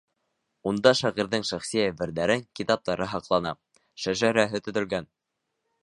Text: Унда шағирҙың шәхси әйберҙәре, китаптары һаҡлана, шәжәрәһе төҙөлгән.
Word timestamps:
Унда 0.69 0.93
шағирҙың 0.99 1.45
шәхси 1.49 1.83
әйберҙәре, 1.83 2.39
китаптары 2.61 3.11
һаҡлана, 3.13 3.55
шәжәрәһе 4.07 4.65
төҙөлгән. 4.69 5.13